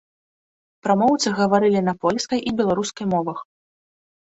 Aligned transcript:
Прамоўцы 0.87 1.27
гаварылі 1.41 1.85
на 1.91 1.95
польскай 2.07 2.39
і 2.49 2.57
беларускай 2.63 3.05
мовах. 3.15 3.47